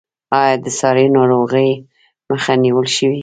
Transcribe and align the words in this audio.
آیا 0.39 0.55
د 0.63 0.67
ساري 0.79 1.05
ناروغیو 1.17 1.81
مخه 2.29 2.53
نیول 2.63 2.87
شوې؟ 2.95 3.17